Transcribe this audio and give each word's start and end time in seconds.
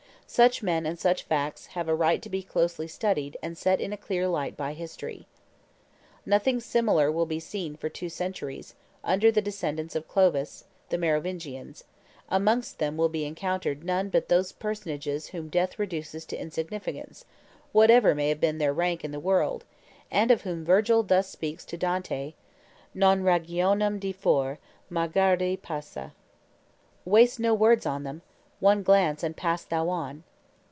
Such 0.27 0.63
men 0.63 0.85
and 0.85 0.97
such 0.97 1.23
facts 1.23 1.65
have 1.75 1.89
a 1.89 1.93
right 1.93 2.21
to 2.21 2.29
be 2.29 2.41
closely 2.41 2.87
studied 2.87 3.35
and 3.43 3.57
set 3.57 3.81
in 3.81 3.91
a 3.91 3.97
clear 3.97 4.29
light 4.29 4.55
by 4.55 4.71
history. 4.71 5.27
Nothing 6.25 6.61
similar 6.61 7.11
will 7.11 7.25
be 7.25 7.41
seen 7.41 7.75
for 7.75 7.89
two 7.89 8.07
centuries, 8.07 8.73
under 9.03 9.29
the 9.29 9.41
descendants 9.41 9.93
of 9.93 10.07
Clovis, 10.07 10.63
the 10.87 10.97
Merovingians; 10.97 11.83
amongst 12.29 12.79
them 12.79 12.95
will 12.95 13.09
be 13.09 13.25
encountered 13.25 13.83
none 13.83 14.07
but 14.07 14.29
those 14.29 14.53
personages 14.53 15.27
whom 15.27 15.49
death 15.49 15.77
reduces 15.77 16.23
to 16.27 16.39
insignificance, 16.41 17.25
whatever 17.73 18.15
may 18.15 18.29
have 18.29 18.39
been 18.39 18.57
their 18.57 18.71
rank 18.73 19.03
in 19.03 19.11
the 19.11 19.19
world, 19.19 19.65
and 20.09 20.31
of 20.31 20.43
whom 20.43 20.63
Virgil 20.63 21.03
thus 21.03 21.27
speaks 21.27 21.65
to 21.65 21.75
Dante: 21.75 22.35
"Non 22.93 23.21
ragionam 23.21 23.99
di 23.99 24.13
for, 24.13 24.59
ma 24.89 25.07
guarda 25.07 25.43
e 25.43 25.57
passa." 25.57 26.13
"Waste 27.03 27.37
we 27.39 27.43
no 27.43 27.53
words 27.53 27.85
on 27.85 28.03
them: 28.03 28.21
one 28.61 28.83
glance 28.83 29.23
and 29.23 29.35
pass 29.35 29.63
thou 29.63 29.89
on." 29.89 30.23